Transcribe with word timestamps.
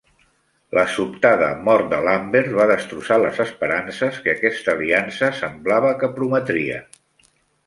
La 0.77 0.83
sobtada 0.93 1.49
mort 1.67 1.91
de 1.91 1.99
Lambert 2.07 2.55
va 2.61 2.65
destrossar 2.71 3.19
les 3.25 3.43
esperances 3.45 4.19
que 4.25 4.35
aquesta 4.35 4.75
aliança 4.75 5.31
semblava 5.43 5.93
que 6.03 6.11
prometria. 6.19 6.83